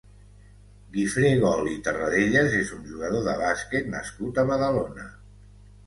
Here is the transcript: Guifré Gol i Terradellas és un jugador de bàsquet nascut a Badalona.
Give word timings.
Guifré 0.95 1.29
Gol 1.43 1.69
i 1.73 1.77
Terradellas 1.89 2.57
és 2.63 2.73
un 2.79 2.83
jugador 2.91 3.31
de 3.31 3.39
bàsquet 3.45 3.95
nascut 3.97 4.45
a 4.47 4.51
Badalona. 4.53 5.11